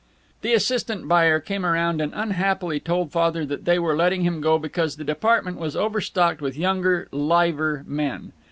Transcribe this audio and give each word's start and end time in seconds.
The 0.41 0.55
assistant 0.55 1.07
buyer 1.07 1.39
came 1.39 1.63
around 1.63 2.01
and 2.01 2.11
unhappily 2.15 2.79
told 2.79 3.11
Father 3.11 3.45
that 3.45 3.65
they 3.65 3.77
were 3.77 3.95
letting 3.95 4.23
him 4.23 4.41
go 4.41 4.57
because 4.57 4.95
the 4.95 5.03
department 5.03 5.57
was 5.59 5.75
overstocked 5.75 6.41
with 6.41 6.57
younger, 6.57 7.07
liver 7.11 7.83
men. 7.85 8.33